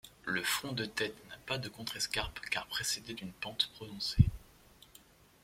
Le 0.25 0.41
front 0.41 0.71
de 0.71 0.85
tête 0.85 1.13
n'a 1.29 1.37
pas 1.45 1.59
de 1.59 1.69
contrescarpe 1.69 2.39
car 2.49 2.65
précédé 2.65 3.13
d'une 3.13 3.31
pente 3.31 3.69
prononcée. 3.75 4.25